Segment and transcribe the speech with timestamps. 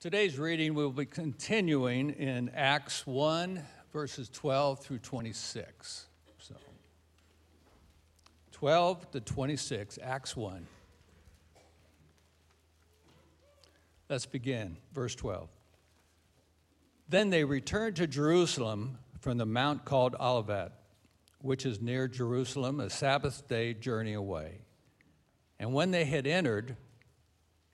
[0.00, 3.62] Today's reading will be continuing in Acts 1,
[3.92, 6.06] verses 12 through 26.
[6.38, 6.54] So,
[8.52, 10.66] 12 to 26, Acts 1.
[14.08, 14.78] Let's begin.
[14.94, 15.50] Verse 12.
[17.10, 20.72] Then they returned to Jerusalem from the mount called Olivet,
[21.42, 24.62] which is near Jerusalem, a Sabbath day journey away.
[25.58, 26.78] And when they had entered,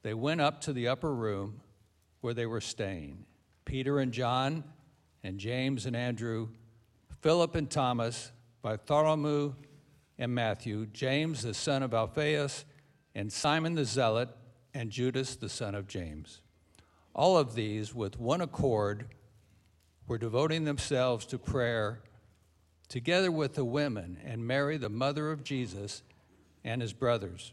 [0.02, 1.60] they went up to the upper room
[2.26, 3.24] where they were staying
[3.64, 4.64] Peter and John,
[5.22, 6.48] and James and Andrew,
[7.20, 9.54] Philip and Thomas, Bartholomew
[10.18, 12.64] and Matthew, James the son of Alphaeus,
[13.14, 14.28] and Simon the Zealot,
[14.74, 16.40] and Judas the son of James.
[17.14, 19.06] All of these, with one accord,
[20.08, 22.00] were devoting themselves to prayer
[22.88, 26.02] together with the women and Mary, the mother of Jesus,
[26.64, 27.52] and his brothers.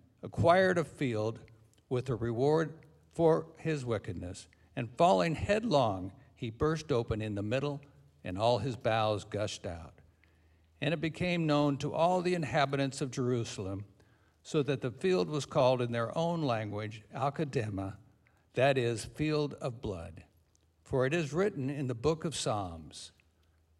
[0.23, 1.39] acquired a field
[1.89, 2.73] with a reward
[3.13, 7.81] for his wickedness, and falling headlong, he burst open in the middle,
[8.23, 9.93] and all his bowels gushed out.
[10.79, 13.85] And it became known to all the inhabitants of Jerusalem,
[14.43, 17.95] so that the field was called in their own language Akeldama,
[18.53, 20.23] that is, field of blood.
[20.83, 23.11] For it is written in the book of Psalms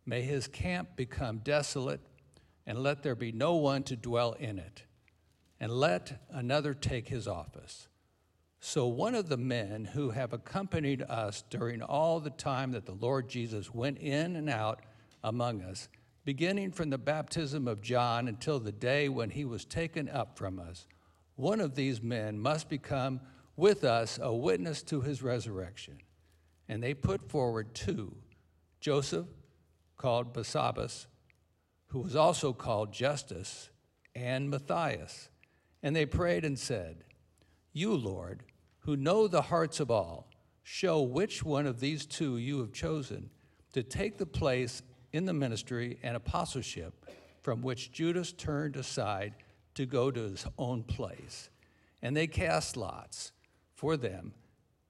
[0.06, 2.02] May his camp become desolate,
[2.66, 4.84] and let there be no one to dwell in it
[5.62, 7.88] and let another take his office.
[8.60, 12.94] So, one of the men who have accompanied us during all the time that the
[12.96, 14.82] Lord Jesus went in and out
[15.24, 15.88] among us,
[16.26, 20.60] beginning from the baptism of John until the day when he was taken up from
[20.60, 20.88] us,
[21.36, 23.22] one of these men must become
[23.56, 26.00] with us a witness to his resurrection.
[26.68, 28.16] And they put forward two
[28.80, 29.28] Joseph,
[29.96, 31.06] called Barsabbas,
[31.90, 33.70] who was also called Justus,
[34.16, 35.30] and Matthias.
[35.84, 37.04] And they prayed and said,
[37.74, 38.44] You, Lord,
[38.80, 40.28] who know the hearts of all,
[40.64, 43.30] show which one of these two you have chosen
[43.74, 44.82] to take the place
[45.14, 47.06] in the ministry and apostleship
[47.42, 49.34] from which Judas turned aside
[49.76, 51.50] to go to his own place.
[52.02, 53.32] And they cast lots
[53.74, 54.34] for them,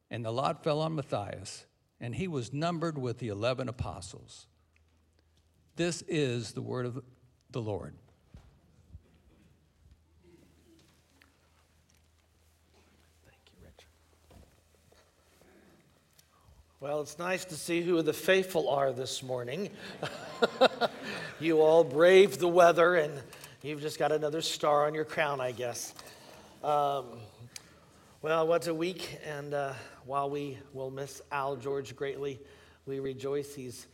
[0.10, 1.66] and the lot fell on Matthias,
[2.00, 4.48] and he was numbered with the eleven apostles.
[5.76, 7.04] This is the word of
[7.52, 7.96] the Lord.
[16.82, 19.70] Well, it's nice to see who the faithful are this morning.
[21.40, 23.14] you all braved the weather, and
[23.62, 25.94] you've just got another star on your crown, I guess.
[26.64, 27.20] Um,
[28.24, 29.74] well, what a week, and uh,
[30.08, 32.40] while we will miss Al George greatly,
[32.88, 33.54] we rejoice.
[33.54, 33.86] He's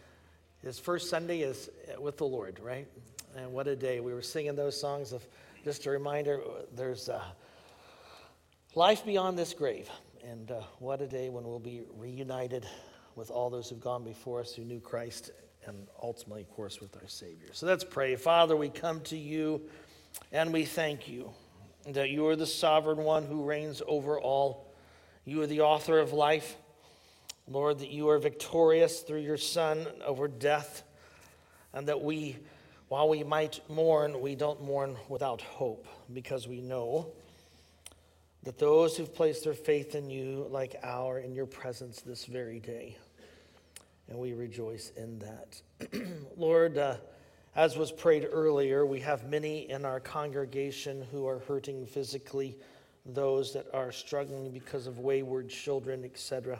[0.63, 2.87] his first Sunday is with the Lord, right?
[3.35, 3.99] And what a day!
[3.99, 5.27] We were singing those songs of
[5.65, 6.39] just a reminder.
[6.73, 7.21] There's uh,
[8.75, 9.89] life beyond this grave.
[10.25, 12.65] And uh, what a day when we'll be reunited
[13.15, 15.31] with all those who've gone before us who knew Christ
[15.65, 17.49] and ultimately, of course, with our Savior.
[17.51, 18.15] So let's pray.
[18.15, 19.61] Father, we come to you
[20.31, 21.31] and we thank you
[21.87, 24.73] that you are the sovereign one who reigns over all.
[25.25, 26.55] You are the author of life.
[27.49, 30.83] Lord, that you are victorious through your Son over death,
[31.73, 32.35] and that we,
[32.89, 37.07] while we might mourn, we don't mourn without hope because we know
[38.43, 42.59] that those who've placed their faith in you, like our, in your presence this very
[42.59, 42.97] day.
[44.09, 45.61] And we rejoice in that.
[46.37, 46.95] Lord, uh,
[47.55, 52.55] as was prayed earlier, we have many in our congregation who are hurting physically,
[53.05, 56.59] those that are struggling because of wayward children, etc.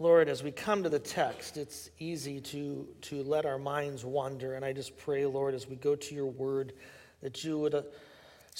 [0.00, 4.54] Lord, as we come to the text, it's easy to, to let our minds wander.
[4.54, 6.72] And I just pray, Lord, as we go to your word,
[7.22, 7.84] that you would.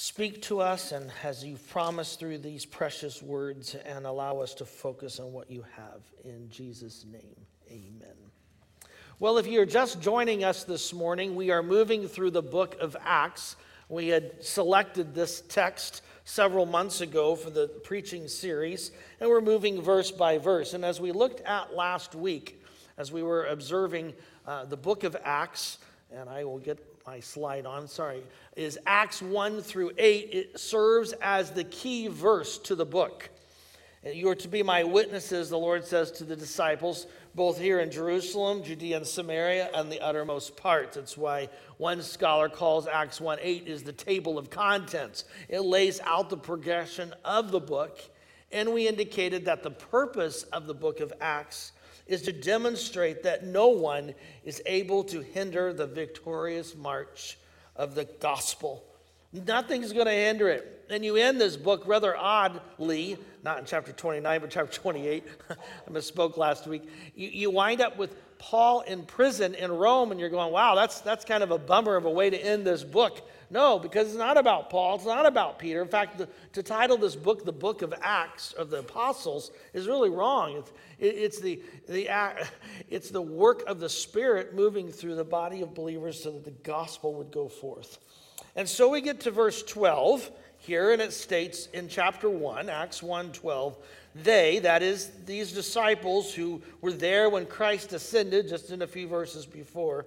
[0.03, 4.65] Speak to us, and as you've promised through these precious words, and allow us to
[4.65, 6.01] focus on what you have.
[6.25, 7.35] In Jesus' name,
[7.69, 8.15] amen.
[9.19, 12.97] Well, if you're just joining us this morning, we are moving through the book of
[13.05, 13.57] Acts.
[13.89, 18.89] We had selected this text several months ago for the preaching series,
[19.19, 20.73] and we're moving verse by verse.
[20.73, 22.63] And as we looked at last week,
[22.97, 24.13] as we were observing
[24.47, 25.77] uh, the book of Acts,
[26.11, 28.23] and I will get my slide on, sorry,
[28.55, 30.29] is Acts 1 through 8.
[30.31, 33.29] It serves as the key verse to the book.
[34.03, 37.05] You are to be my witnesses, the Lord says to the disciples,
[37.35, 40.95] both here in Jerusalem, Judea and Samaria, and the uttermost parts.
[40.95, 45.25] That's why one scholar calls Acts 1 8 is the table of contents.
[45.49, 47.99] It lays out the progression of the book,
[48.51, 51.71] and we indicated that the purpose of the book of Acts
[52.11, 54.13] is to demonstrate that no one
[54.43, 57.37] is able to hinder the victorious march
[57.75, 58.83] of the gospel.
[59.33, 60.85] Nothing's going to hinder it.
[60.89, 65.23] And you end this book rather oddly, not in chapter 29, but chapter 28.
[65.49, 66.83] I misspoke last week.
[67.15, 70.99] You, you wind up with Paul in prison in Rome, and you're going, wow, that's,
[70.99, 73.25] that's kind of a bummer of a way to end this book.
[73.51, 75.81] No, because it's not about Paul, it's not about Peter.
[75.81, 79.87] In fact, the, to title this book the book of Acts of the Apostles is
[79.87, 80.55] really wrong.
[80.55, 82.09] It's, it, it's, the, the,
[82.89, 86.51] it's the work of the Spirit moving through the body of believers so that the
[86.63, 87.99] gospel would go forth.
[88.55, 93.03] And so we get to verse 12 here, and it states in chapter 1, Acts
[93.03, 93.77] 1 12,
[94.15, 99.09] they, that is, these disciples who were there when Christ ascended, just in a few
[99.09, 100.05] verses before,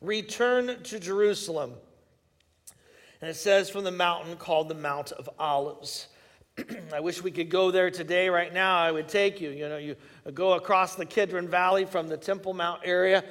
[0.00, 1.74] return to Jerusalem.
[3.20, 6.08] And it says from the mountain called the Mount of Olives.
[6.92, 8.28] I wish we could go there today.
[8.28, 9.50] Right now, I would take you.
[9.50, 9.96] You know, you
[10.34, 13.24] go across the Kidron Valley from the Temple Mount area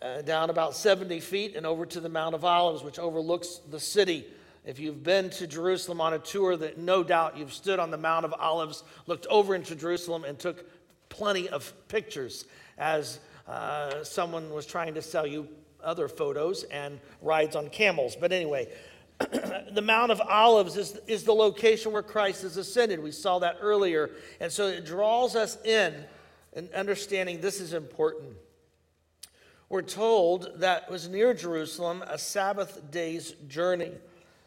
[0.00, 3.80] uh, down about 70 feet and over to the Mount of Olives, which overlooks the
[3.80, 4.26] city.
[4.64, 7.96] If you've been to Jerusalem on a tour, that no doubt you've stood on the
[7.96, 10.64] Mount of Olives, looked over into Jerusalem, and took
[11.08, 12.44] plenty of pictures
[12.78, 13.18] as
[13.48, 15.48] uh, someone was trying to sell you
[15.82, 18.16] other photos and rides on camels.
[18.16, 18.68] But anyway,
[19.72, 23.02] the Mount of Olives is, is the location where Christ is ascended.
[23.02, 24.10] We saw that earlier.
[24.40, 25.94] And so it draws us in
[26.54, 28.34] and understanding this is important
[29.72, 33.92] we're told that was near Jerusalem, a Sabbath day's journey.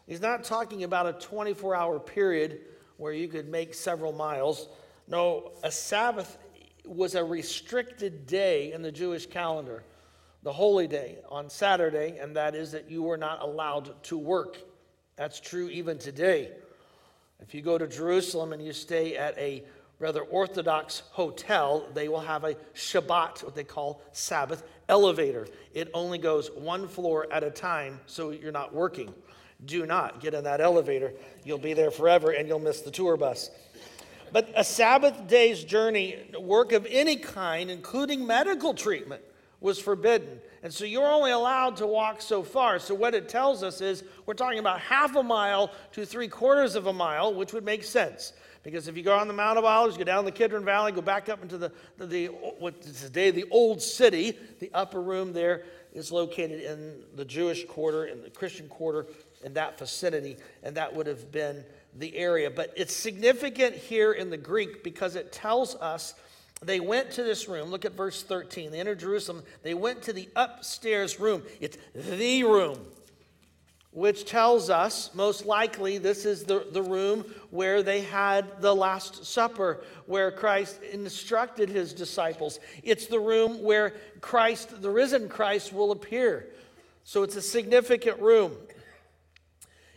[0.06, 2.60] He's not talking about a 24 hour period
[2.96, 4.68] where you could make several miles.
[5.08, 6.38] No, a Sabbath
[6.84, 9.82] was a restricted day in the Jewish calendar,
[10.46, 14.58] the holy day on Saturday, and that is that you were not allowed to work.
[15.16, 16.52] That's true even today.
[17.40, 19.64] If you go to Jerusalem and you stay at a
[19.98, 25.48] rather Orthodox hotel, they will have a Shabbat, what they call Sabbath elevator.
[25.74, 29.12] It only goes one floor at a time, so you're not working.
[29.64, 31.12] Do not get in that elevator.
[31.42, 33.50] You'll be there forever and you'll miss the tour bus.
[34.30, 39.22] But a Sabbath day's journey, work of any kind, including medical treatment,
[39.60, 40.40] was forbidden.
[40.62, 42.78] And so you're only allowed to walk so far.
[42.78, 46.74] So what it tells us is we're talking about half a mile to three quarters
[46.74, 48.32] of a mile, which would make sense.
[48.62, 51.00] Because if you go on the Mount of Olives, go down the Kidron Valley, go
[51.00, 52.26] back up into the, the, the
[52.58, 55.62] what's today the old city, the upper room there
[55.94, 59.06] is located in the Jewish quarter, in the Christian quarter,
[59.44, 61.64] in that vicinity, and that would have been
[61.94, 62.50] the area.
[62.50, 66.14] But it's significant here in the Greek because it tells us
[66.62, 67.70] they went to this room.
[67.70, 68.70] Look at verse 13.
[68.70, 69.42] They entered Jerusalem.
[69.62, 71.42] They went to the upstairs room.
[71.60, 72.78] It's the room
[73.96, 79.24] which tells us most likely this is the, the room where they had the Last
[79.24, 82.60] Supper, where Christ instructed his disciples.
[82.82, 86.46] It's the room where Christ, the risen Christ, will appear.
[87.04, 88.52] So it's a significant room.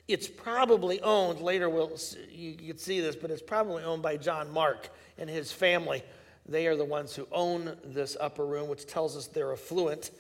[0.08, 1.92] It's probably owned, later we'll,
[2.32, 6.04] you can see this, but it's probably owned by John Mark and his family.
[6.50, 10.12] They are the ones who own this upper room, which tells us they're affluent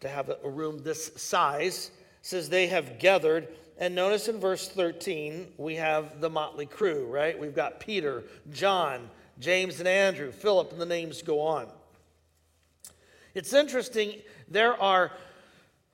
[0.00, 1.90] to have a room this size
[2.22, 3.48] says they have gathered.
[3.78, 7.38] And notice in verse 13, we have the motley crew, right?
[7.38, 9.08] We've got Peter, John,
[9.38, 11.68] James, and Andrew, Philip, and the names go on.
[13.34, 14.14] It's interesting,
[14.48, 15.12] there are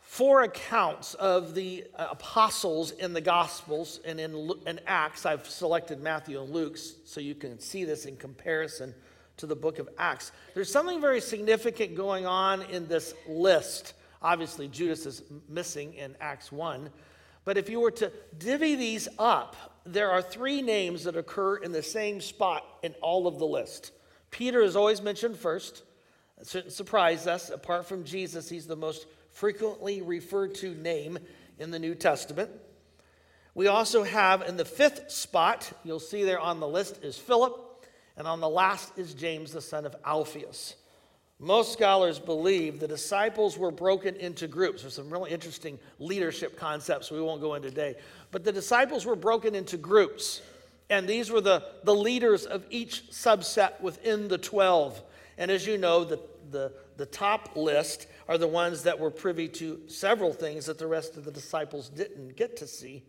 [0.00, 5.26] four accounts of the uh, apostles in the Gospels and in, in Acts.
[5.26, 8.95] I've selected Matthew and Luke's so you can see this in comparison
[9.38, 10.33] to the book of Acts.
[10.55, 16.50] There's something very significant going on in this list Obviously, Judas is missing in Acts
[16.50, 16.88] 1.
[17.45, 21.73] But if you were to divvy these up, there are three names that occur in
[21.73, 23.93] the same spot in all of the list.
[24.31, 25.83] Peter is always mentioned first.
[26.41, 27.50] It shouldn't surprise us.
[27.50, 31.19] Apart from Jesus, he's the most frequently referred to name
[31.59, 32.50] in the New Testament.
[33.55, 37.61] We also have in the fifth spot, you'll see there on the list, is Philip,
[38.16, 40.76] and on the last is James, the son of Alphaeus.
[41.40, 44.83] Most scholars believe the disciples were broken into groups.
[44.83, 47.97] There's some really interesting leadership concepts we won't go into today.
[48.30, 50.42] But the disciples were broken into groups.
[50.90, 55.02] And these were the, the leaders of each subset within the 12.
[55.37, 59.49] And as you know, the, the, the top list are the ones that were privy
[59.49, 63.02] to several things that the rest of the disciples didn't get to see.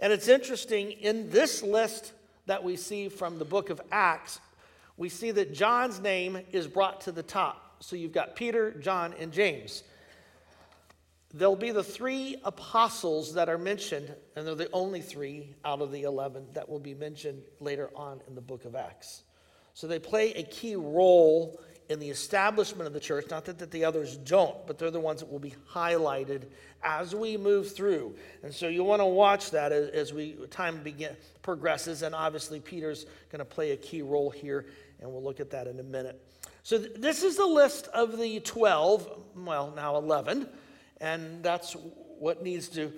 [0.00, 2.12] And it's interesting, in this list
[2.48, 4.40] that we see from the book of Acts,
[4.96, 7.76] we see that John's name is brought to the top.
[7.80, 9.84] So you've got Peter, John, and James.
[11.32, 15.92] There'll be the three apostles that are mentioned, and they're the only three out of
[15.92, 19.22] the 11 that will be mentioned later on in the book of Acts.
[19.74, 23.26] So they play a key role in the establishment of the church.
[23.30, 26.42] Not that, that the others don't, but they're the ones that will be highlighted
[26.82, 28.14] as we move through.
[28.42, 32.02] And so you want to watch that as, as we time begin, progresses.
[32.02, 34.66] And obviously, Peter's going to play a key role here,
[35.00, 36.22] and we'll look at that in a minute.
[36.62, 40.48] So th- this is the list of the 12, well, now 11
[41.00, 41.76] and that's
[42.18, 42.92] what needs to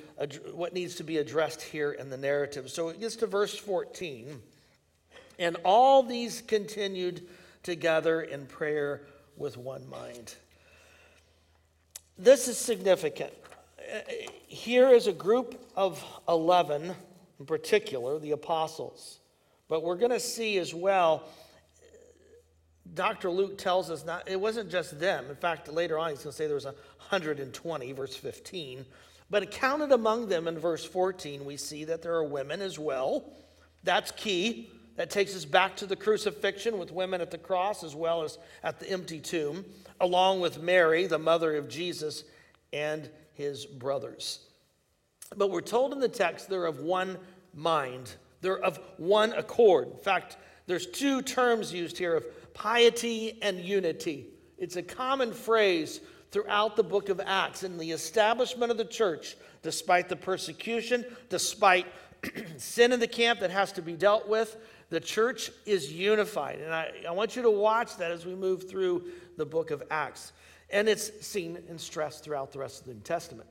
[0.53, 2.71] what needs to be addressed here in the narrative.
[2.71, 4.41] So it gets to verse 14.
[5.39, 7.27] And all these continued
[7.63, 9.03] together in prayer
[9.37, 10.35] with one mind.
[12.19, 13.33] This is significant.
[14.47, 16.95] Here is a group of 11
[17.39, 19.21] in particular, the apostles.
[19.69, 21.25] But we're going to see as well
[22.95, 23.31] Dr.
[23.31, 25.27] Luke tells us not, it wasn't just them.
[25.29, 28.85] In fact, later on, he's going to say there was 120, verse 15.
[29.29, 33.25] But counted among them in verse 14, we see that there are women as well.
[33.85, 34.71] That's key.
[35.01, 38.37] That takes us back to the crucifixion with women at the cross as well as
[38.63, 39.65] at the empty tomb,
[39.99, 42.23] along with Mary, the mother of Jesus,
[42.71, 44.41] and his brothers.
[45.35, 47.17] But we're told in the text they're of one
[47.55, 49.89] mind, they're of one accord.
[49.91, 54.27] In fact, there's two terms used here of piety and unity.
[54.59, 59.39] It's a common phrase throughout the book of Acts in the establishment of the church,
[59.63, 61.87] despite the persecution, despite
[62.59, 64.59] sin in the camp that has to be dealt with.
[64.91, 66.61] The church is unified.
[66.61, 69.05] And I, I want you to watch that as we move through
[69.37, 70.33] the book of Acts.
[70.69, 73.49] And it's seen and stressed throughout the rest of the New Testament.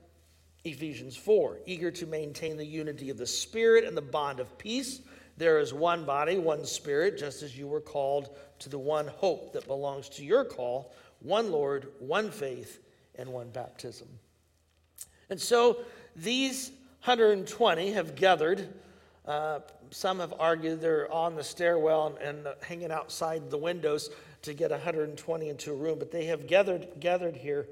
[0.66, 5.02] Ephesians 4, eager to maintain the unity of the Spirit and the bond of peace.
[5.38, 9.54] There is one body, one Spirit, just as you were called to the one hope
[9.54, 12.82] that belongs to your call, one Lord, one faith,
[13.16, 14.08] and one baptism.
[15.30, 15.80] And so
[16.16, 16.72] these
[17.06, 18.68] 120 have gathered.
[19.30, 19.60] Uh,
[19.92, 24.10] some have argued they're on the stairwell and, and hanging outside the windows
[24.42, 27.68] to get 120 into a room, but they have gathered, gathered here.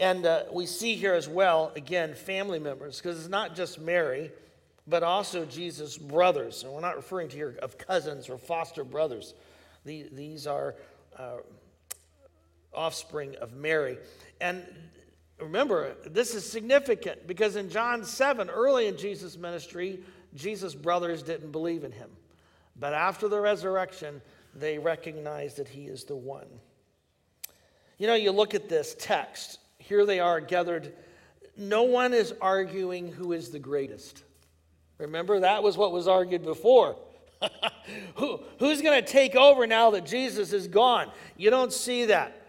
[0.00, 4.32] And uh, we see here as well, again, family members, because it's not just Mary,
[4.88, 6.64] but also Jesus' brothers.
[6.64, 9.34] And we're not referring to here of cousins or foster brothers.
[9.84, 10.74] These are
[11.16, 11.36] uh,
[12.74, 13.98] offspring of Mary.
[14.40, 14.66] And
[15.40, 20.00] remember, this is significant because in John 7, early in Jesus' ministry,
[20.34, 22.10] Jesus' brothers didn't believe in him.
[22.78, 24.20] But after the resurrection,
[24.54, 26.46] they recognized that he is the one.
[27.98, 30.92] You know, you look at this text, here they are gathered.
[31.56, 34.22] No one is arguing who is the greatest.
[34.98, 36.96] Remember, that was what was argued before.
[38.16, 41.12] Who, who's going to take over now that Jesus is gone?
[41.36, 42.42] You don't see that.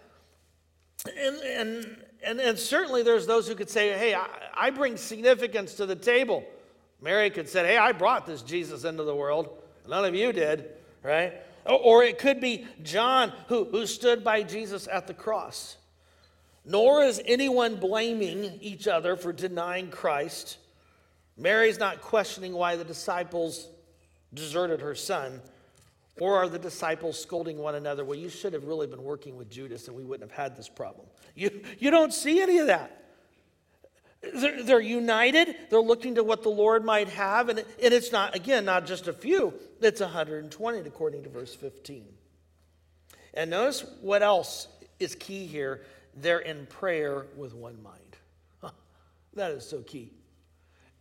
[1.06, 5.76] And, and, and, and certainly there's those who could say, hey, I, I bring significance
[5.76, 6.46] to the table.
[7.02, 9.62] Mary could say, hey, I brought this Jesus into the world.
[9.88, 10.70] None of you did,
[11.04, 11.34] right?
[11.66, 15.78] Or it could be John who, who stood by Jesus at the cross.
[16.66, 20.58] Nor is anyone blaming each other for denying Christ.
[21.38, 23.68] Mary's not questioning why the disciples
[24.34, 25.42] deserted her son?
[26.20, 28.04] Or are the disciples scolding one another?
[28.04, 30.68] Well, you should have really been working with Judas and we wouldn't have had this
[30.68, 31.06] problem.
[31.38, 33.06] You, you don't see any of that.
[34.34, 35.56] They're, they're united.
[35.70, 37.50] They're looking to what the Lord might have.
[37.50, 42.06] And, and it's not, again, not just a few, it's 120 according to verse 15.
[43.36, 44.68] And notice what else
[45.00, 45.84] is key here.
[46.16, 48.74] They're in prayer with one mind.
[49.36, 50.14] That is so key.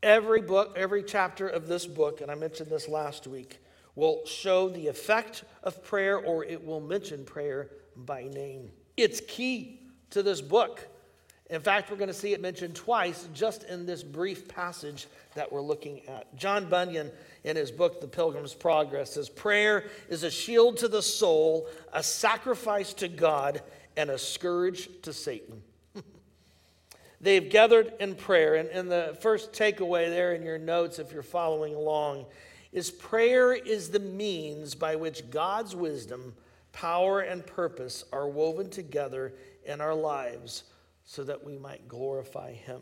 [0.02, 3.60] Every book, every chapter of this book, and I mentioned this last week,
[3.94, 8.70] will show the effect of prayer or it will mention prayer by name.
[8.98, 10.88] It's key to this book.
[11.48, 15.50] In fact, we're going to see it mentioned twice just in this brief passage that
[15.50, 16.34] we're looking at.
[16.36, 17.10] John Bunyan,
[17.44, 22.02] in his book, The Pilgrim's Progress, says Prayer is a shield to the soul, a
[22.02, 23.62] sacrifice to God,
[23.96, 25.62] and a scourge to Satan.
[27.20, 28.56] They've gathered in prayer.
[28.56, 32.26] And, and the first takeaway there in your notes, if you're following along,
[32.72, 36.34] is prayer is the means by which God's wisdom,
[36.72, 39.32] power, and purpose are woven together
[39.66, 40.64] in our lives
[41.04, 42.80] so that we might glorify Him.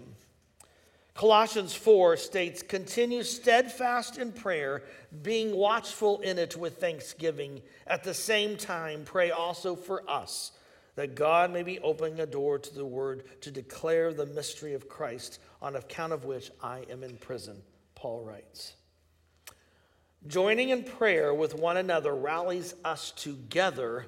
[1.15, 4.83] Colossians 4 states, Continue steadfast in prayer,
[5.23, 7.63] being watchful in it with thanksgiving.
[7.87, 10.53] At the same time, pray also for us
[10.97, 14.89] that God may be opening a door to the word to declare the mystery of
[14.89, 17.63] Christ, on account of which I am in prison,
[17.95, 18.75] Paul writes.
[20.27, 24.07] joining in prayer with one another rallies us together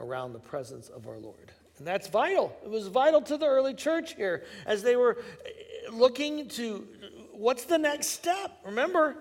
[0.00, 1.52] around the presence of our Lord.
[1.82, 2.56] And that's vital.
[2.64, 6.86] It was vital to the early church here as they were uh, looking to
[7.32, 8.56] what's the next step?
[8.64, 9.16] Remember,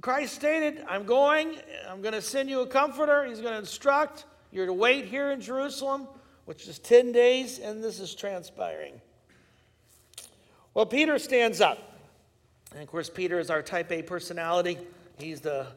[0.00, 1.54] Christ stated, I'm going,
[1.88, 3.24] I'm going to send you a comforter.
[3.26, 4.24] He's going to instruct.
[4.50, 6.08] You're to wait here in Jerusalem,
[6.46, 9.00] which is 10 days, and this is transpiring.
[10.74, 11.78] Well, Peter stands up.
[12.72, 14.78] And of course, Peter is our type A personality.
[15.16, 15.68] He's the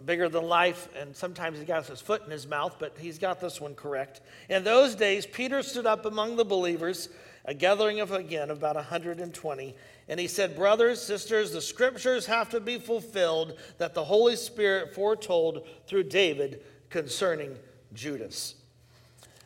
[0.00, 3.40] bigger than life, and sometimes he got his foot in his mouth, but he's got
[3.40, 4.22] this one correct.
[4.48, 7.10] In those days, Peter stood up among the believers,
[7.44, 9.76] a gathering of again about 120,
[10.08, 14.94] and he said, Brothers, sisters, the scriptures have to be fulfilled that the Holy Spirit
[14.94, 17.56] foretold through David concerning
[17.92, 18.54] Judas.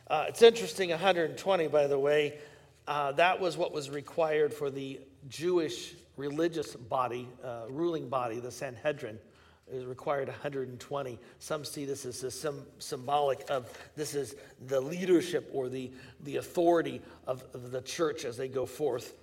[0.09, 2.37] Uh, it's interesting, 120, by the way,
[2.87, 8.51] uh, that was what was required for the Jewish religious body, uh, ruling body, the
[8.51, 9.19] Sanhedrin.
[9.71, 11.19] It required 120.
[11.39, 14.35] Some see this as a sim- symbolic of this is
[14.67, 15.91] the leadership or the,
[16.23, 19.13] the authority of, of the church as they go forth.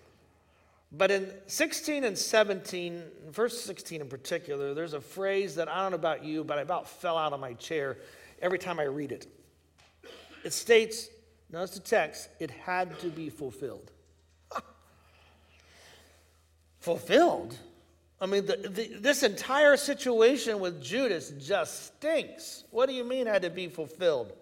[0.92, 5.92] But in 16 and 17, verse 16 in particular, there's a phrase that I don't
[5.92, 7.96] know about you, but I about fell out of my chair
[8.40, 9.26] every time I read it.
[10.44, 11.08] It states,
[11.50, 13.90] notice the text, it had to be fulfilled.
[16.80, 17.56] fulfilled?
[18.24, 22.64] I mean, the, the, this entire situation with Judas just stinks.
[22.70, 24.32] What do you mean had to be fulfilled?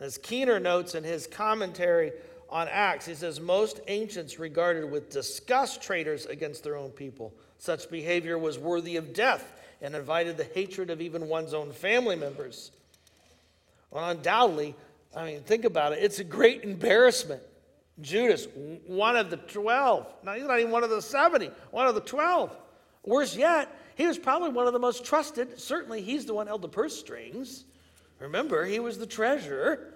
[0.00, 2.10] As Keener notes in his commentary
[2.50, 7.32] on Acts, he says, Most ancients regarded with disgust traitors against their own people.
[7.58, 12.16] Such behavior was worthy of death and invited the hatred of even one's own family
[12.16, 12.72] members.
[13.92, 14.74] Well, undoubtedly,
[15.14, 17.42] I mean, think about it, it's a great embarrassment.
[18.00, 18.48] Judas,
[18.88, 20.12] one of the 12.
[20.24, 22.56] Now, he's not even one of the 70, one of the 12.
[23.04, 25.58] Worse yet, he was probably one of the most trusted.
[25.60, 27.64] Certainly, he's the one held the purse strings.
[28.20, 29.94] Remember, he was the treasurer.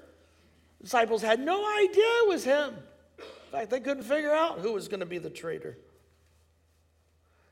[0.82, 2.74] Disciples had no idea it was him.
[3.18, 5.78] In fact, they couldn't figure out who was going to be the traitor.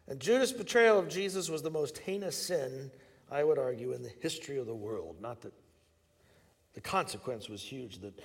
[0.09, 2.91] And Judas' betrayal of Jesus was the most heinous sin,
[3.31, 5.17] I would argue, in the history of the world.
[5.21, 5.55] Not that
[6.75, 8.19] the consequence was huge, that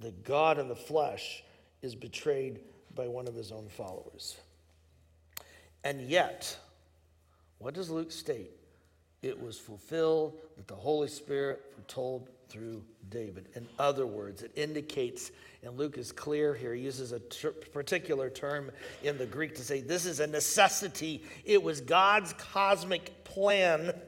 [0.00, 1.42] the God in the flesh
[1.80, 2.60] is betrayed
[2.94, 4.36] by one of his own followers.
[5.88, 6.54] And yet,
[7.56, 8.50] what does Luke state?
[9.22, 13.48] It was fulfilled that the Holy Spirit foretold through David.
[13.54, 15.30] In other words, it indicates,
[15.62, 18.70] and Luke is clear here, he uses a ter- particular term
[19.02, 21.22] in the Greek to say this is a necessity.
[21.46, 23.98] It was God's cosmic plan.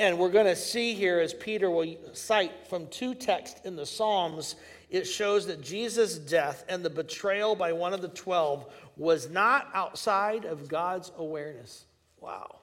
[0.00, 3.86] And we're going to see here, as Peter will cite from two texts in the
[3.86, 4.56] Psalms,
[4.94, 9.68] it shows that Jesus' death and the betrayal by one of the twelve was not
[9.74, 11.86] outside of God's awareness.
[12.20, 12.60] Wow.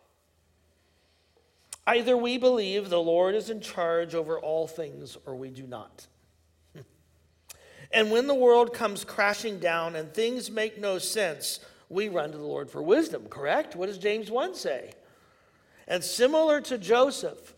[1.85, 6.07] Either we believe the Lord is in charge over all things, or we do not.
[7.91, 12.37] and when the world comes crashing down and things make no sense, we run to
[12.37, 13.75] the Lord for wisdom, correct?
[13.75, 14.93] What does James 1 say?
[15.85, 17.53] And similar to Joseph,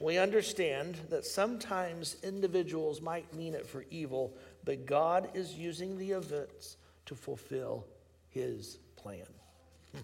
[0.00, 6.12] we understand that sometimes individuals might mean it for evil, but God is using the
[6.12, 7.86] events to fulfill
[8.28, 9.26] his plan.
[9.92, 10.00] Hmm.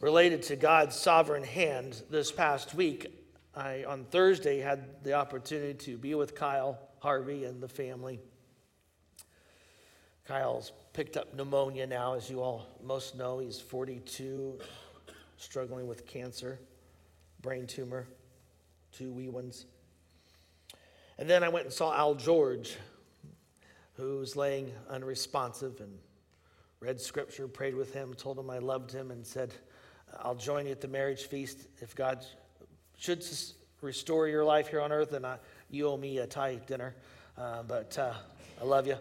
[0.00, 3.06] related to God's sovereign hand, this past week,
[3.54, 8.20] I, on Thursday, had the opportunity to be with Kyle Harvey and the family.
[10.26, 13.38] Kyle's picked up pneumonia now, as you all most know.
[13.38, 14.58] He's 42,
[15.36, 16.58] struggling with cancer,
[17.42, 18.06] brain tumor,
[18.92, 19.66] two wee ones.
[21.18, 22.76] And then I went and saw Al George,
[23.94, 25.98] who's laying unresponsive, and
[26.80, 29.52] read scripture, prayed with him, told him I loved him, and said,
[30.18, 31.58] I'll join you at the marriage feast.
[31.80, 32.24] If God
[32.96, 33.24] should
[33.82, 35.36] restore your life here on earth, then I,
[35.70, 36.94] you owe me a Thai dinner.
[37.36, 38.12] Uh, but uh,
[38.60, 38.96] I love you.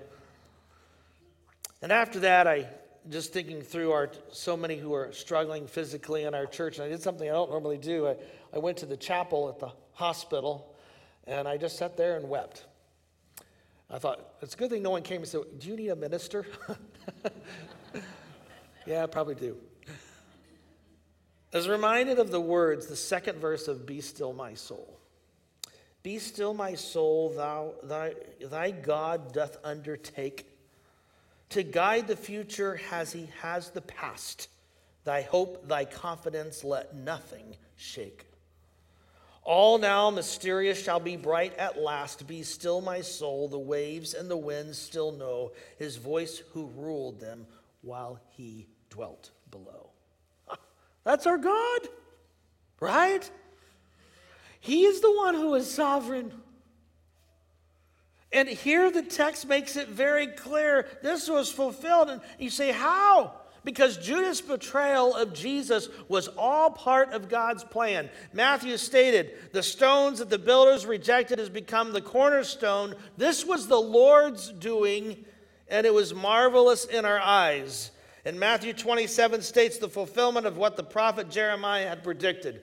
[1.82, 2.68] And after that, I
[3.10, 6.90] just thinking through our so many who are struggling physically in our church, and I
[6.90, 8.08] did something I don't normally do.
[8.08, 8.16] I,
[8.54, 10.76] I went to the chapel at the hospital,
[11.26, 12.66] and I just sat there and wept.
[13.90, 15.96] I thought, it's a good thing no one came and said, Do you need a
[15.96, 16.46] minister?
[18.86, 19.58] yeah, I probably do.
[21.52, 25.00] I was reminded of the words, the second verse of Be Still My Soul.
[26.02, 30.49] Be still, my soul, thou, thy, thy God doth undertake
[31.50, 34.50] to guide the future as he has the past.
[35.04, 38.26] Thy hope, thy confidence, let nothing shake.
[39.44, 42.28] All now mysterious shall be bright at last.
[42.28, 43.48] Be still, my soul.
[43.48, 47.48] The waves and the winds still know his voice who ruled them
[47.82, 49.90] while he dwelt below.
[51.04, 51.80] That's our God,
[52.80, 53.28] right?
[54.60, 56.32] He is the one who is sovereign.
[58.32, 62.10] And here the text makes it very clear this was fulfilled.
[62.10, 63.34] And you say, How?
[63.64, 68.10] Because Judas' betrayal of Jesus was all part of God's plan.
[68.32, 72.96] Matthew stated, The stones that the builders rejected has become the cornerstone.
[73.18, 75.26] This was the Lord's doing,
[75.68, 77.92] and it was marvelous in our eyes.
[78.26, 82.62] And Matthew 27 states the fulfillment of what the prophet Jeremiah had predicted.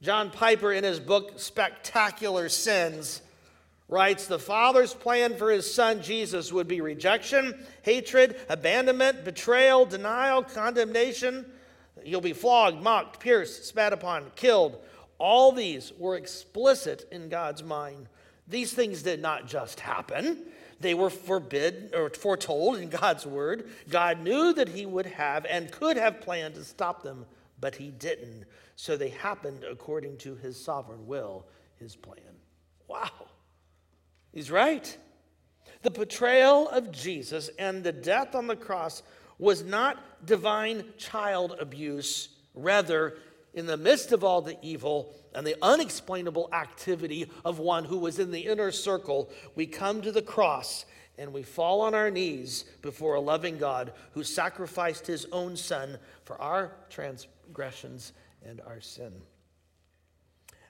[0.00, 3.20] John Piper, in his book Spectacular Sins,
[3.88, 10.42] writes the Father's plan for his Son Jesus would be rejection, hatred, abandonment, betrayal, denial,
[10.42, 11.46] condemnation.
[12.04, 14.78] He'll be flogged, mocked, pierced, spat upon, killed.
[15.18, 18.08] All these were explicit in God's mind.
[18.46, 20.44] These things did not just happen.
[20.80, 23.68] They were forbid or foretold in God's word.
[23.88, 27.26] God knew that he would have and could have planned to stop them,
[27.60, 28.44] but he didn't.
[28.76, 31.46] So they happened according to his sovereign will,
[31.76, 32.22] his plan.
[32.86, 33.10] Wow.
[34.32, 34.96] He's right.
[35.82, 39.02] The betrayal of Jesus and the death on the cross
[39.38, 42.28] was not divine child abuse.
[42.54, 43.16] Rather,
[43.54, 48.18] in the midst of all the evil and the unexplainable activity of one who was
[48.18, 50.84] in the inner circle, we come to the cross
[51.16, 55.98] and we fall on our knees before a loving God who sacrificed his own son
[56.24, 58.12] for our transgressions
[58.44, 59.12] and our sin.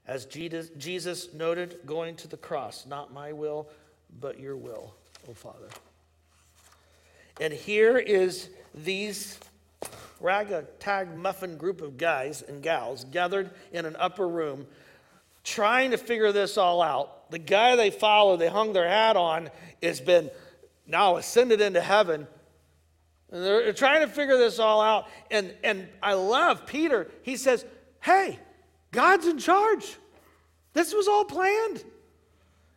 [0.08, 3.68] As Jesus noted, going to the cross, not my will,
[4.20, 4.94] but your will,
[5.28, 5.68] O Father.
[7.42, 9.38] And here is these
[10.18, 14.66] ragtag muffin group of guys and gals gathered in an upper room
[15.44, 17.30] trying to figure this all out.
[17.30, 19.50] The guy they follow, they hung their hat on,
[19.82, 20.30] has been
[20.86, 22.26] now ascended into heaven.
[23.30, 25.06] And they're trying to figure this all out.
[25.30, 27.10] And, and I love Peter.
[27.22, 27.66] He says,
[28.00, 28.38] Hey,
[28.90, 29.96] God's in charge.
[30.72, 31.85] This was all planned.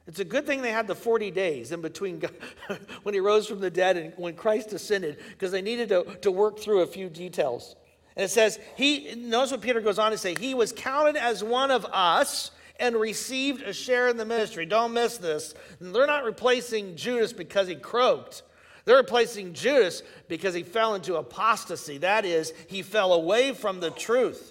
[0.08, 2.22] It's a good thing they had the 40 days in between
[3.04, 6.32] when he rose from the dead and when Christ ascended, because they needed to, to
[6.32, 7.76] work through a few details.
[8.16, 11.44] And it says, he, notice what Peter goes on to say, he was counted as
[11.44, 14.66] one of us and received a share in the ministry.
[14.66, 15.54] Don't miss this.
[15.80, 18.42] They're not replacing Judas because he croaked.
[18.86, 22.00] They're replacing Judas because he fell into apostasy.
[22.00, 24.51] That is, he fell away from the truth.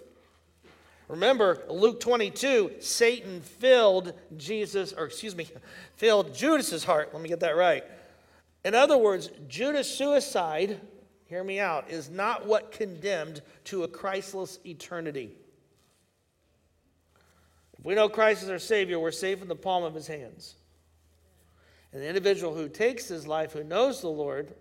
[1.11, 5.49] Remember, Luke 22, Satan filled Jesus, or excuse me,
[5.96, 7.11] filled Judas's heart.
[7.12, 7.85] Let me get that right.
[8.64, 10.81] In other words, Judas' suicide,
[11.27, 15.33] hear me out, is not what condemned to a Christless eternity.
[17.77, 20.55] If we know Christ is our Savior, we're safe in the palm of His hands.
[21.92, 24.55] And the individual who takes his life, who knows the Lord,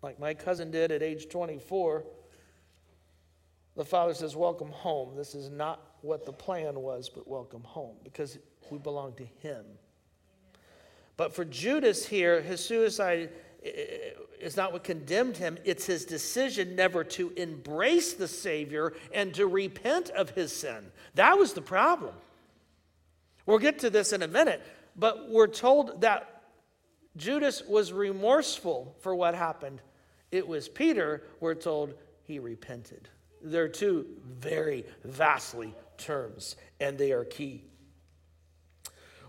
[0.00, 2.04] like my cousin did at age 24,
[3.76, 5.16] the father says, Welcome home.
[5.16, 8.38] This is not what the plan was, but welcome home because
[8.70, 9.64] we belong to him.
[11.16, 13.30] But for Judas here, his suicide
[14.40, 19.46] is not what condemned him, it's his decision never to embrace the Savior and to
[19.46, 20.90] repent of his sin.
[21.14, 22.14] That was the problem.
[23.46, 24.62] We'll get to this in a minute,
[24.96, 26.42] but we're told that
[27.16, 29.80] Judas was remorseful for what happened.
[30.30, 33.08] It was Peter, we're told, he repented.
[33.42, 37.64] They're two very vastly terms, and they are key.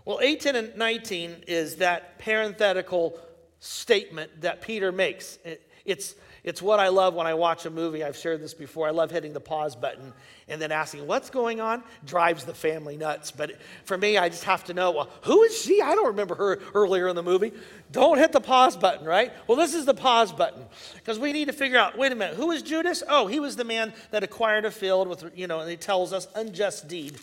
[0.04, 3.18] Well, 18 and 19 is that parenthetical
[3.58, 5.38] statement that Peter makes.
[5.44, 8.04] It, it's, it's what I love when I watch a movie.
[8.04, 8.86] I've shared this before.
[8.86, 10.12] I love hitting the pause button
[10.46, 11.82] and then asking, What's going on?
[12.04, 13.30] drives the family nuts.
[13.30, 13.52] But
[13.84, 15.80] for me, I just have to know, well, who is she?
[15.80, 17.52] I don't remember her earlier in the movie.
[17.92, 19.32] Don't hit the pause button, right?
[19.48, 20.64] Well, this is the pause button
[20.96, 23.02] because we need to figure out wait a minute, who is Judas?
[23.08, 26.12] Oh, he was the man that acquired a field with, you know, and he tells
[26.12, 27.18] us unjust deed.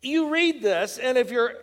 [0.00, 1.54] You read this, and if you're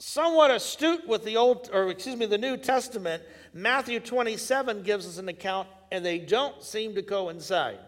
[0.00, 5.18] somewhat astute with the Old, or excuse me, the New Testament, Matthew 27 gives us
[5.18, 7.78] an account, and they don't seem to coincide.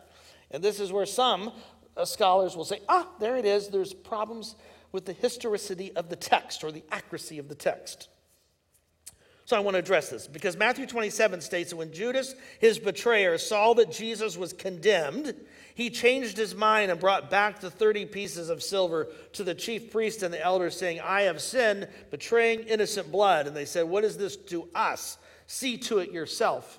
[0.50, 1.52] And this is where some
[1.96, 3.68] uh, scholars will say, ah, there it is.
[3.68, 4.56] There's problems
[4.92, 8.08] with the historicity of the text or the accuracy of the text.
[9.44, 13.38] So I want to address this because Matthew 27 states that when Judas, his betrayer,
[13.38, 15.34] saw that Jesus was condemned,
[15.74, 19.90] he changed his mind and brought back the 30 pieces of silver to the chief
[19.90, 23.46] priest and the elders, saying, I have sinned, betraying innocent blood.
[23.46, 25.18] And they said, What is this to us?
[25.46, 26.78] See to it yourself.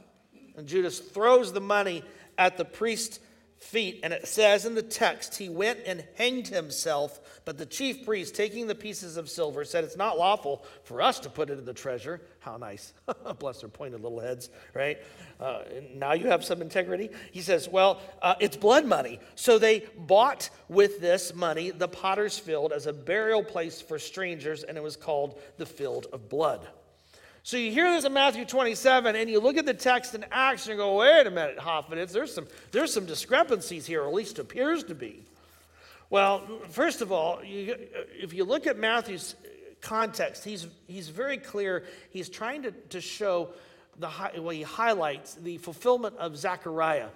[0.56, 2.04] And Judas throws the money
[2.38, 3.20] at the priest's
[3.64, 4.02] feet.
[4.04, 7.20] And it says in the text, he went and hanged himself.
[7.46, 11.20] But the chief priest, taking the pieces of silver, said, It's not lawful for us
[11.22, 12.22] to put it in the treasure.
[12.40, 12.94] How nice.
[13.40, 14.98] Bless their pointed little heads, right?
[15.40, 15.64] Uh,
[15.96, 17.10] now you have some integrity.
[17.32, 19.20] He says, Well, uh, it's blood money.
[19.36, 24.64] So they bought with this money the potter's field as a burial place for strangers,
[24.64, 26.68] and it was called the field of blood.
[27.46, 30.66] So you hear this in Matthew 27, and you look at the text in Acts,
[30.66, 34.14] and you go, wait a minute, Hoffman, there's some, there's some discrepancies here, or at
[34.14, 35.26] least appears to be.
[36.10, 37.76] Well, first of all, you,
[38.18, 39.36] if you look at Matthew's
[39.82, 41.84] context, he's, he's very clear.
[42.12, 43.50] He's trying to, to show,
[44.00, 47.10] the, well, he highlights the fulfillment of Zechariah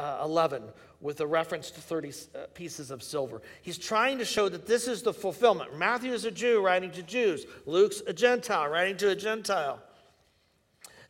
[0.00, 0.62] uh, 11
[1.00, 3.42] with a reference to 30 uh, pieces of silver.
[3.62, 5.76] He's trying to show that this is the fulfillment.
[5.76, 9.80] Matthew is a Jew writing to Jews, Luke's a Gentile writing to a Gentile.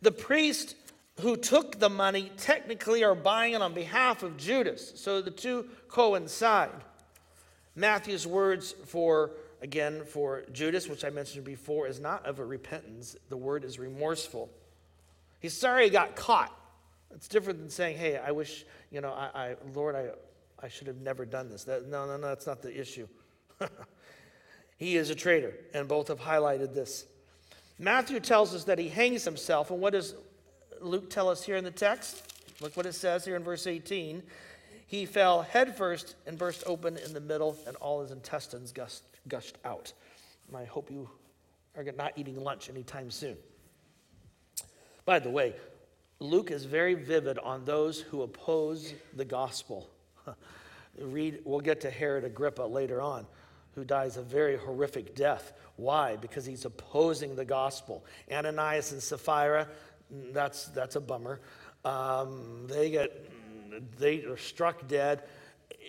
[0.03, 0.75] The priest
[1.21, 5.69] who took the money technically are buying it on behalf of Judas, so the two
[5.89, 6.71] coincide.
[7.77, 13.17] Matthew's words for, again, for Judas, which I mentioned before, is not of a repentance.
[13.29, 14.51] The word is remorseful.
[15.39, 16.57] He's sorry he got caught.
[17.15, 20.11] It's different than saying, hey, I wish, you know, I, I Lord, I,
[20.63, 21.65] I should have never done this.
[21.65, 23.07] That, no, no, no, that's not the issue.
[24.77, 27.07] he is a traitor, and both have highlighted this.
[27.79, 30.15] Matthew tells us that he hangs himself, and what does
[30.81, 32.23] Luke tell us here in the text?
[32.61, 34.23] Look what it says here in verse 18.
[34.87, 39.57] He fell headfirst and burst open in the middle, and all his intestines gushed, gushed
[39.65, 39.93] out.
[40.49, 41.09] And I hope you
[41.77, 43.37] are not eating lunch anytime soon.
[45.05, 45.55] By the way,
[46.21, 49.91] Luke is very vivid on those who oppose the gospel.
[51.01, 53.27] Read, we'll get to Herod Agrippa later on,
[53.75, 55.55] who dies a very horrific death.
[55.77, 56.17] Why?
[56.17, 58.05] Because he's opposing the gospel.
[58.31, 59.67] Ananias and Sapphira,
[60.33, 61.41] that's, that's a bummer.
[61.85, 63.31] Um, they get
[63.99, 65.23] they are struck dead.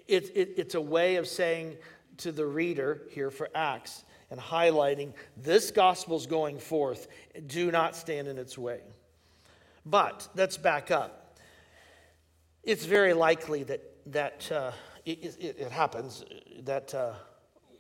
[0.08, 1.78] It, it, it's a way of saying
[2.18, 7.08] to the reader here for Acts and highlighting this gospel's going forth.
[7.48, 8.82] Do not stand in its way.
[9.86, 11.38] But let's back up.
[12.64, 14.72] It's very likely that, that uh,
[15.06, 16.24] it, it, it, happens
[16.64, 17.14] that uh,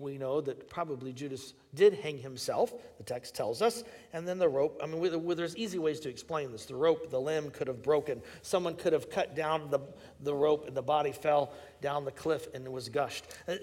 [0.01, 3.83] we know that probably Judas did hang himself, the text tells us,
[4.13, 4.79] and then the rope.
[4.83, 6.65] I mean, there's easy ways to explain this.
[6.65, 8.21] The rope, the limb could have broken.
[8.41, 9.79] Someone could have cut down the,
[10.21, 13.25] the rope, and the body fell down the cliff and it was gushed.
[13.47, 13.53] Uh,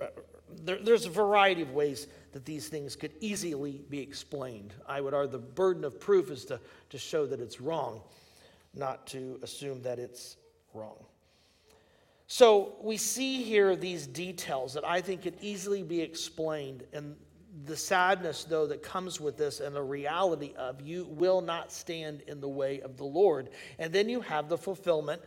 [0.00, 0.06] uh,
[0.64, 4.74] there, there's a variety of ways that these things could easily be explained.
[4.86, 8.00] I would argue the burden of proof is to, to show that it's wrong,
[8.74, 10.36] not to assume that it's
[10.74, 10.96] wrong.
[12.32, 17.14] So we see here these details that I think could easily be explained, and
[17.66, 22.22] the sadness, though, that comes with this, and the reality of you will not stand
[22.26, 23.50] in the way of the Lord.
[23.78, 25.20] And then you have the fulfillment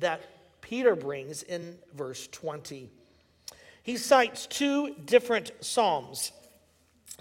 [0.00, 0.22] that
[0.62, 2.88] Peter brings in verse 20.
[3.82, 6.32] He cites two different Psalms.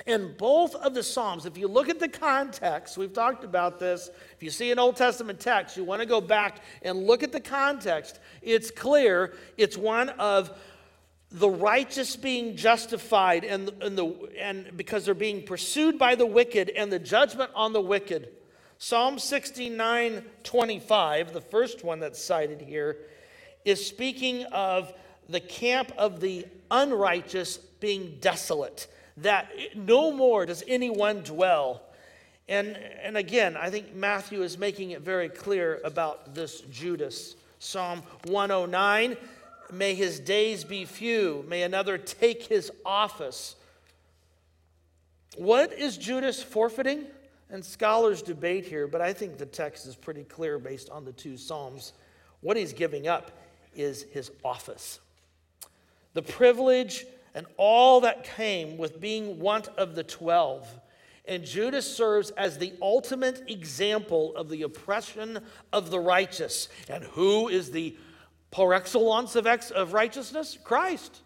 [0.05, 4.09] In both of the Psalms, if you look at the context, we've talked about this.
[4.35, 7.31] If you see an Old Testament text, you want to go back and look at
[7.31, 8.19] the context.
[8.41, 10.51] It's clear it's one of
[11.31, 14.05] the righteous being justified and, and, the,
[14.37, 18.29] and because they're being pursued by the wicked and the judgment on the wicked.
[18.77, 22.97] Psalm 69 25, the first one that's cited here,
[23.63, 24.93] is speaking of
[25.29, 31.81] the camp of the unrighteous being desolate that no more does anyone dwell.
[32.47, 37.35] And, and again, I think Matthew is making it very clear about this Judas.
[37.59, 39.17] Psalm 109
[39.71, 43.55] May his days be few, may another take his office.
[45.37, 47.05] What is Judas forfeiting?
[47.49, 51.11] And scholars debate here, but I think the text is pretty clear based on the
[51.11, 51.93] two Psalms.
[52.41, 53.31] What he's giving up
[53.75, 54.99] is his office.
[56.13, 60.67] The privilege and all that came with being one of the twelve.
[61.27, 65.39] And Judas serves as the ultimate example of the oppression
[65.73, 66.69] of the righteous.
[66.87, 67.97] And who is the
[68.51, 70.57] par excellence of, ex- of righteousness?
[70.63, 71.21] Christ.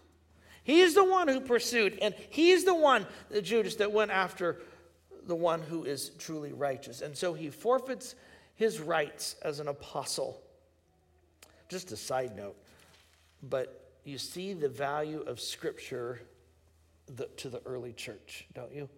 [0.63, 4.61] He's the one who pursued, and he's the one, the Judas, that went after
[5.25, 7.01] the one who is truly righteous.
[7.01, 8.15] And so he forfeits
[8.55, 10.41] his rights as an apostle.
[11.69, 12.55] Just a side note,
[13.43, 16.21] but you see the value of Scripture
[17.15, 18.89] the, to the early church, don't you?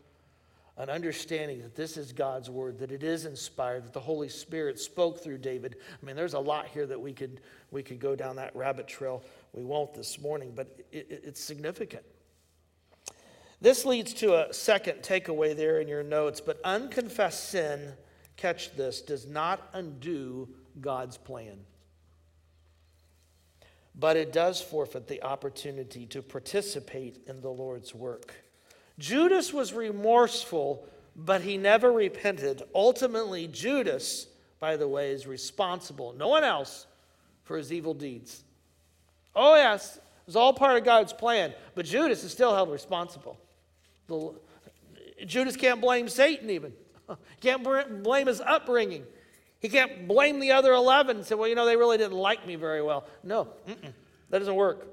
[0.77, 4.79] An understanding that this is God's word, that it is inspired, that the Holy Spirit
[4.79, 5.75] spoke through David.
[6.01, 8.87] I mean, there's a lot here that we could, we could go down that rabbit
[8.87, 9.23] trail.
[9.53, 12.03] We won't this morning, but it, it, it's significant.
[13.59, 17.93] This leads to a second takeaway there in your notes, but unconfessed sin,
[18.35, 21.59] catch this, does not undo God's plan.
[24.01, 28.33] But it does forfeit the opportunity to participate in the Lord's work.
[28.97, 32.63] Judas was remorseful, but he never repented.
[32.73, 34.25] Ultimately, Judas,
[34.59, 36.87] by the way, is responsible, no one else,
[37.43, 38.43] for his evil deeds.
[39.35, 43.39] Oh, yes, it was all part of God's plan, but Judas is still held responsible.
[44.07, 44.33] The,
[45.27, 46.73] Judas can't blame Satan, even.
[47.39, 47.63] can't
[48.03, 49.05] blame his upbringing.
[49.61, 52.45] He can't blame the other 11 and say, well, you know, they really didn't like
[52.47, 53.05] me very well.
[53.23, 53.47] No,
[54.29, 54.87] that doesn't work.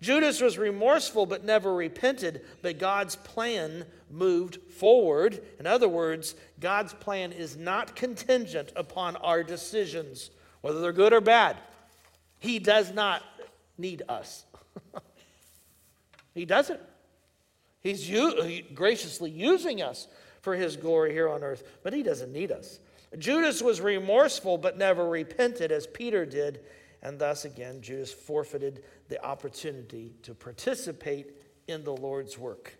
[0.00, 5.42] Judas was remorseful but never repented, but God's plan moved forward.
[5.58, 10.30] In other words, God's plan is not contingent upon our decisions,
[10.60, 11.56] whether they're good or bad.
[12.38, 13.22] He does not
[13.78, 14.44] need us.
[16.34, 16.80] he doesn't.
[17.80, 20.08] He's u- graciously using us
[20.40, 22.80] for his glory here on earth, but he doesn't need us.
[23.18, 26.60] Judas was remorseful but never repented as Peter did,
[27.02, 31.36] and thus again, Judas forfeited the opportunity to participate
[31.68, 32.78] in the Lord's work.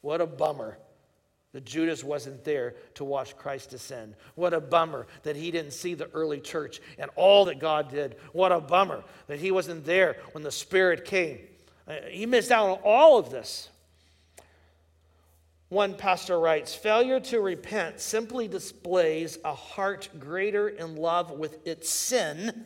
[0.00, 0.78] What a bummer
[1.52, 4.14] that Judas wasn't there to watch Christ ascend.
[4.34, 8.16] What a bummer that he didn't see the early church and all that God did.
[8.32, 11.38] What a bummer that he wasn't there when the Spirit came.
[11.86, 13.70] Uh, he missed out on all of this.
[15.68, 21.90] One pastor writes Failure to repent simply displays a heart greater in love with its
[21.90, 22.64] sin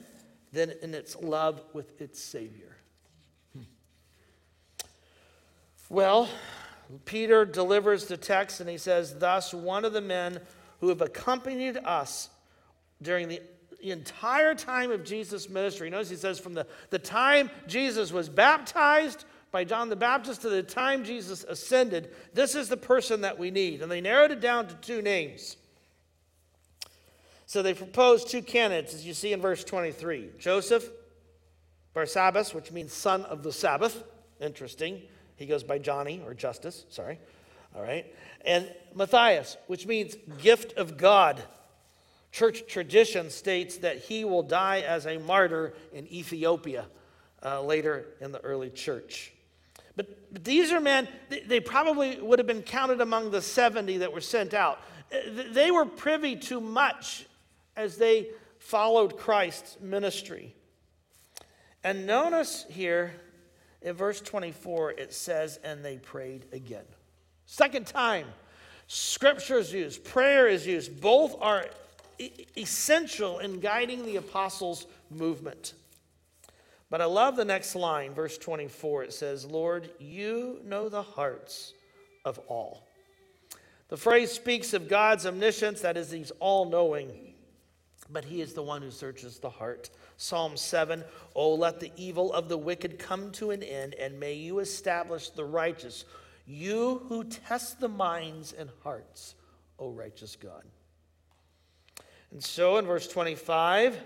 [0.52, 2.76] than in its love with its Savior.
[3.54, 3.62] Hmm.
[5.88, 6.28] Well,
[7.04, 10.40] Peter delivers the text and he says, Thus, one of the men
[10.80, 12.28] who have accompanied us
[13.00, 13.40] during the
[13.80, 19.24] entire time of Jesus' ministry, notice he says, from the, the time Jesus was baptized
[19.52, 23.50] by John the Baptist to the time Jesus ascended, this is the person that we
[23.50, 23.82] need.
[23.82, 25.56] And they narrowed it down to two names.
[27.44, 30.88] So they proposed two candidates, as you see in verse 23 Joseph
[31.94, 34.02] Barsabbas, which means son of the Sabbath.
[34.40, 35.02] Interesting.
[35.36, 37.18] He goes by Johnny or Justus, sorry.
[37.76, 38.06] All right.
[38.46, 41.42] And Matthias, which means gift of God.
[42.30, 46.86] Church tradition states that he will die as a martyr in Ethiopia
[47.44, 49.31] uh, later in the early church.
[49.96, 51.06] But, but these are men,
[51.46, 54.80] they, probably would have been counted among the 70 that were sent out.
[55.12, 55.18] Uh,
[55.52, 57.26] they were privy to much
[57.76, 58.28] as they
[58.58, 60.54] followed Christ's ministry.
[61.84, 63.12] And notice here
[63.82, 66.84] in verse 24, it says, and they prayed again.
[67.46, 68.26] Second time,
[68.86, 71.00] scripture is used, prayer is used.
[71.00, 71.66] Both are
[72.56, 75.74] essential in guiding the apostles' movement.
[76.92, 79.04] But I love the next line, verse 24.
[79.04, 81.72] It says, Lord, you know the hearts
[82.26, 82.86] of all.
[83.88, 87.32] The phrase speaks of God's omniscience, that is, he's all knowing,
[88.10, 89.88] but he is the one who searches the heart.
[90.18, 91.02] Psalm 7
[91.34, 95.30] Oh, let the evil of the wicked come to an end, and may you establish
[95.30, 96.04] the righteous,
[96.46, 99.34] you who test the minds and hearts,
[99.78, 100.64] O righteous God.
[102.32, 103.98] And so in verse 25,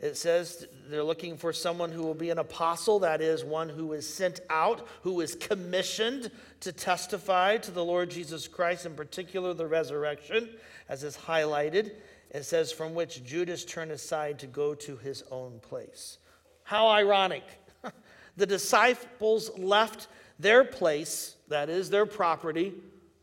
[0.00, 3.92] it says they're looking for someone who will be an apostle, that is, one who
[3.92, 6.30] is sent out, who is commissioned
[6.60, 10.50] to testify to the Lord Jesus Christ, in particular the resurrection,
[10.88, 11.92] as is highlighted.
[12.30, 16.18] It says, from which Judas turned aside to go to his own place.
[16.64, 17.44] How ironic.
[18.36, 20.08] the disciples left
[20.40, 22.74] their place, that is, their property,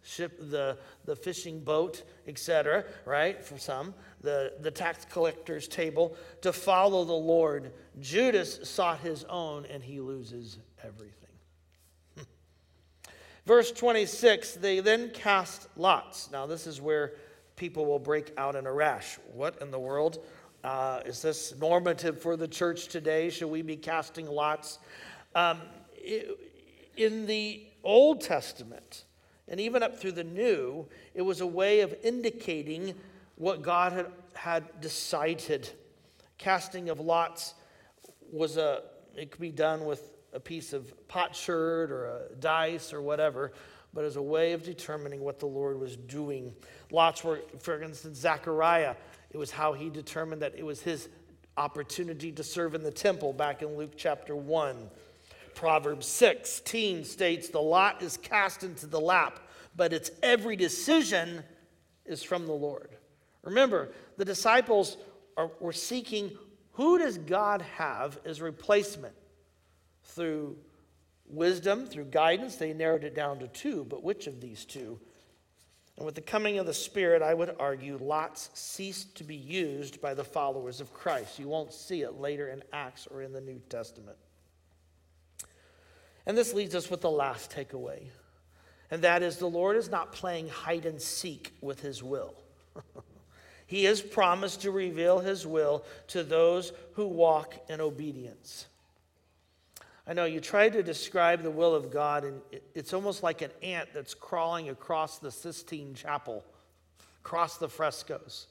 [0.02, 6.54] ship, the, the fishing boat, etc., right, for some the, the tax collector's table to
[6.54, 7.72] follow the Lord.
[8.00, 11.16] Judas sought his own and he loses everything.
[13.46, 16.30] Verse 26 they then cast lots.
[16.32, 17.14] Now, this is where
[17.56, 19.18] people will break out in a rash.
[19.34, 20.24] What in the world?
[20.64, 23.30] Uh, is this normative for the church today?
[23.30, 24.78] Should we be casting lots?
[25.34, 25.60] Um,
[26.98, 29.06] in the Old Testament,
[29.48, 32.94] and even up through the New, it was a way of indicating
[33.42, 35.68] what God had, had decided.
[36.38, 37.56] Casting of lots
[38.32, 38.84] was a,
[39.16, 43.52] it could be done with a piece of potsherd or a dice or whatever,
[43.96, 46.54] but as a way of determining what the Lord was doing.
[46.92, 48.96] Lots were, for instance, Zechariah,
[49.32, 51.10] it was how he determined that it was his
[51.58, 54.88] opportunity to serve in the temple back in Luke chapter 1.
[55.56, 59.40] Proverbs 16 states, The lot is cast into the lap,
[59.76, 61.44] but its every decision
[62.06, 62.98] is from the Lord.
[63.44, 64.98] Remember, the disciples
[65.38, 66.32] are, were seeking
[66.74, 69.14] who does God have as replacement?
[70.04, 70.58] Through
[71.28, 75.00] wisdom, through guidance, they narrowed it down to two, but which of these two?
[75.98, 80.02] And with the coming of the Spirit, I would argue lots ceased to be used
[80.02, 81.38] by the followers of Christ.
[81.38, 84.18] You won't see it later in Acts or in the New Testament.
[86.26, 88.08] And this leads us with the last takeaway,
[88.90, 92.36] and that is the Lord is not playing hide and seek with his will.
[93.72, 98.66] he has promised to reveal his will to those who walk in obedience.
[100.06, 102.42] I know you try to describe the will of God, and
[102.76, 106.44] it's almost like an ant that's crawling across the Sistine Chapel,
[107.24, 108.48] across the frescoes.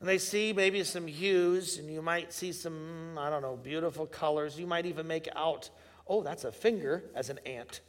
[0.00, 4.06] And they see maybe some hues, and you might see some, I don't know, beautiful
[4.06, 4.58] colors.
[4.58, 5.70] You might even make out,
[6.08, 7.82] oh, that's a finger as an ant.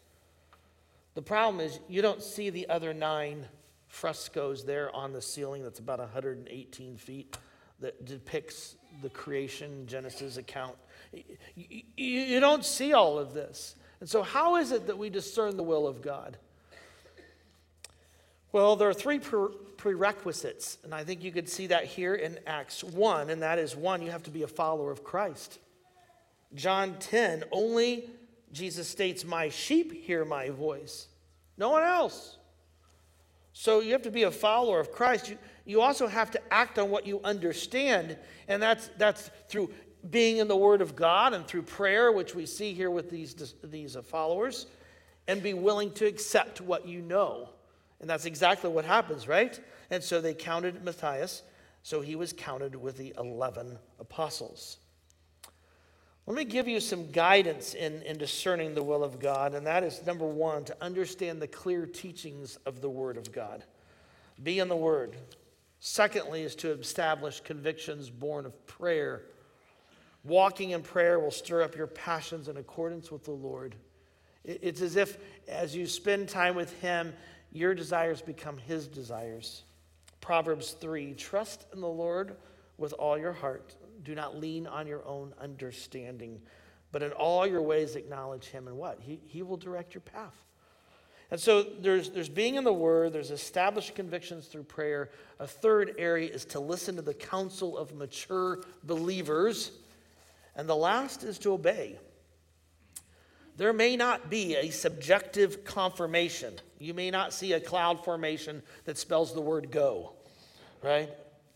[1.16, 3.48] The problem is you don't see the other nine
[3.90, 7.38] frescoes there on the ceiling that's about 118 feet
[7.82, 10.76] that depicts the creation Genesis account.
[11.98, 13.76] You don't see all of this.
[14.00, 16.38] And so, how is it that we discern the will of God?
[18.52, 22.84] Well, there are three prerequisites, and I think you could see that here in Acts
[22.84, 25.60] 1, and that is one, you have to be a follower of Christ.
[26.56, 28.10] John 10, only
[28.52, 31.08] Jesus states, My sheep hear my voice,
[31.58, 32.39] no one else.
[33.60, 35.28] So you have to be a follower of Christ.
[35.28, 38.16] You, you also have to act on what you understand,
[38.48, 39.70] and that's, that's through
[40.10, 43.54] being in the Word of God and through prayer, which we see here with these,
[43.62, 44.68] these uh, followers,
[45.28, 47.50] and be willing to accept what you know.
[48.00, 49.60] And that's exactly what happens, right?
[49.90, 51.42] And so they counted Matthias,
[51.84, 54.78] so he was counted with the 11 apostles.
[56.30, 59.84] Let me give you some guidance in, in discerning the will of God, and that
[59.84, 63.64] is number one, to understand the clear teachings of the Word of God.
[64.44, 65.16] Be in the Word.
[65.80, 69.24] Secondly, is to establish convictions born of prayer.
[70.24, 73.74] Walking in prayer will stir up your passions in accordance with the Lord.
[74.44, 75.18] It's as if
[75.48, 77.12] as you spend time with Him,
[77.52, 79.64] your desires become his desires.
[80.22, 82.36] Proverbs 3 Trust in the Lord
[82.78, 83.74] with all your heart.
[84.04, 86.42] Do not lean on your own understanding,
[86.92, 88.68] but in all your ways acknowledge him.
[88.68, 89.00] And what?
[89.02, 90.36] He, he will direct your path.
[91.32, 95.12] And so there's, there's being in the Word, there's established convictions through prayer.
[95.40, 99.72] A third area is to listen to the counsel of mature believers.
[100.56, 102.00] And the last is to obey.
[103.58, 106.54] There may not be a subjective confirmation.
[106.80, 110.14] You may not see a cloud formation that spells the word go,
[110.82, 111.10] right?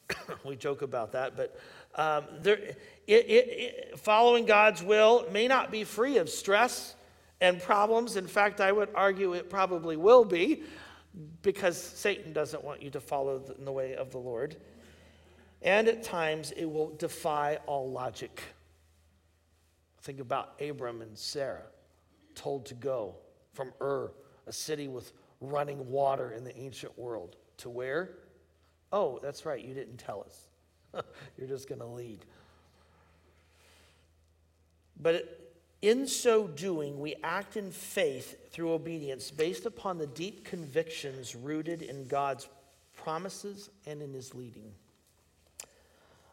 [0.44, 1.58] we joke about that, but
[1.96, 2.78] um, there, it,
[3.08, 6.96] it, it, following God's will may not be free of stress
[7.42, 8.16] and problems.
[8.16, 10.64] In fact, I would argue it probably will be
[11.42, 14.56] because Satan doesn't want you to follow in the way of the Lord.
[15.62, 18.42] And at times, it will defy all logic.
[20.02, 21.64] Think about Abram and Sarah
[22.36, 23.16] told to go
[23.54, 24.12] from Ur,
[24.48, 28.12] a city with running water in the ancient world, to where?
[28.92, 30.50] Oh, that's right, you didn't tell us.
[31.38, 32.20] You're just going to lead.
[35.00, 41.36] But in so doing, we act in faith through obedience based upon the deep convictions
[41.36, 42.48] rooted in God's
[42.96, 44.72] promises and in his leading.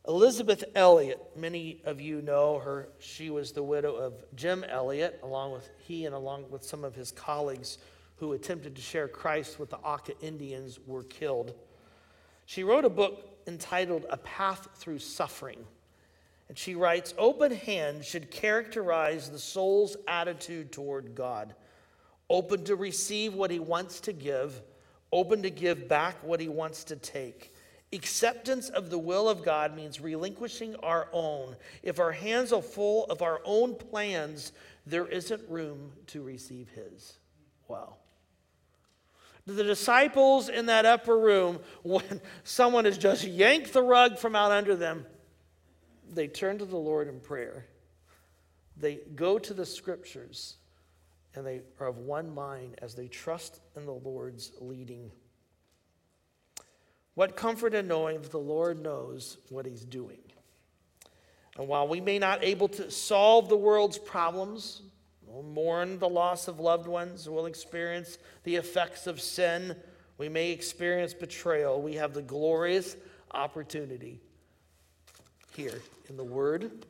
[0.09, 2.89] Elisabeth Elliot, many of you know her.
[3.01, 6.95] She was the widow of Jim Elliot, along with he and along with some of
[6.95, 7.79] his colleagues
[8.17, 11.55] who attempted to share Christ with the Auca Indians were killed.
[12.47, 15.65] She wrote a book entitled A Path Through Suffering.
[16.49, 21.55] And she writes Open hands should characterize the soul's attitude toward God,
[22.29, 24.61] open to receive what he wants to give,
[25.13, 27.55] open to give back what he wants to take.
[27.93, 31.57] Acceptance of the will of God means relinquishing our own.
[31.83, 34.53] If our hands are full of our own plans,
[34.87, 37.19] there isn't room to receive His.
[37.67, 37.97] Wow.
[39.57, 44.53] The disciples in that upper room, when someone has just yanked the rug from out
[44.53, 45.07] under them,
[46.13, 47.67] they turn to the Lord in prayer.
[48.77, 50.57] They go to the scriptures
[51.35, 55.11] and they are of one mind as they trust in the Lord's leading.
[57.15, 60.21] What comfort in knowing that the Lord knows what he's doing.
[61.57, 64.83] And while we may not able to solve the world's problems,
[65.31, 69.77] we'll mourn the loss of loved ones, we'll experience the effects of sin,
[70.19, 72.97] we may experience betrayal, we have the glorious
[73.33, 74.21] opportunity
[75.55, 76.85] here in the Word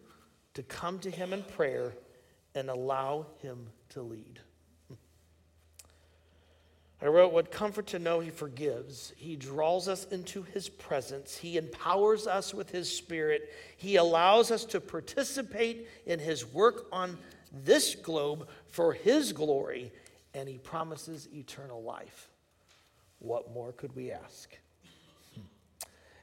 [0.55, 1.93] to come to Him in prayer
[2.55, 4.41] and allow Him to lead.
[7.03, 9.13] I wrote, What comfort to know He forgives.
[9.17, 11.37] He draws us into His presence.
[11.37, 13.53] He empowers us with His Spirit.
[13.77, 17.17] He allows us to participate in His work on
[17.53, 19.93] this globe for His glory,
[20.35, 22.29] and He promises eternal life.
[23.19, 24.57] What more could we ask?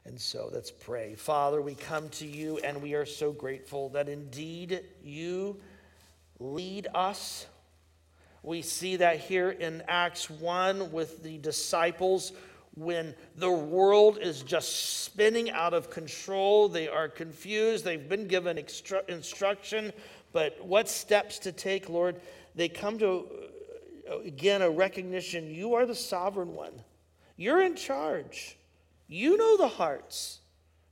[0.04, 1.14] And so let's pray.
[1.14, 5.60] Father, we come to you and we are so grateful that indeed you
[6.40, 7.46] lead us
[8.42, 12.32] We see that here in Acts 1 with the disciples
[12.76, 16.68] when the world is just spinning out of control.
[16.68, 17.84] They are confused.
[17.84, 18.56] They've been given
[19.08, 19.92] instruction,
[20.32, 22.20] but what steps to take, Lord?
[22.54, 23.26] They come to,
[24.10, 26.72] uh, again, a recognition you are the sovereign one.
[27.36, 28.58] You're in charge.
[29.06, 30.40] You know the hearts.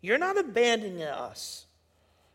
[0.00, 1.66] You're not abandoning us.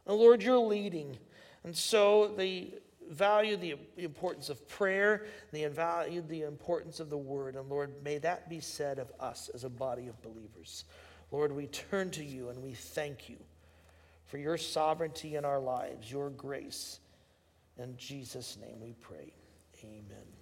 [0.05, 1.17] And Lord, you're leading.
[1.63, 2.73] And so they
[3.09, 7.55] value the importance of prayer, they value the importance of the word.
[7.55, 10.85] And Lord, may that be said of us as a body of believers.
[11.31, 13.37] Lord, we turn to you and we thank you
[14.31, 17.01] for your sovereignty in our lives, your grace.
[17.77, 19.33] In Jesus' name we pray.
[19.83, 20.40] Amen.